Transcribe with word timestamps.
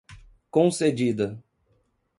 concedida 0.51 1.37